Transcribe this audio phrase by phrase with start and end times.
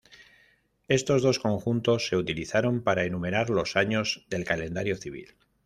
[0.87, 5.35] Estos dos conjuntos se utilizaron para enumerar los años del calendario civil.